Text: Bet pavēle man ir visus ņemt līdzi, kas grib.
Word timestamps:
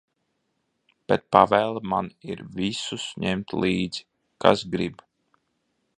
Bet 1.13 1.27
pavēle 1.35 1.83
man 1.91 2.09
ir 2.35 2.41
visus 2.61 3.07
ņemt 3.27 3.55
līdzi, 3.65 4.03
kas 4.47 4.65
grib. 4.77 5.05